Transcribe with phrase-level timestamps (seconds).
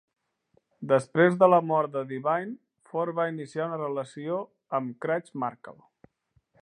[0.91, 2.55] Després de la mort de Divine,
[2.93, 4.41] Ford va iniciar una relació
[4.79, 5.79] amb Craig Markle.